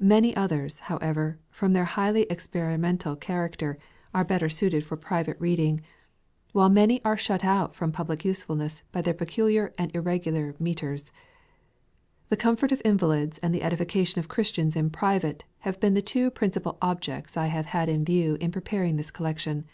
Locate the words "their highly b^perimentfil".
1.74-3.18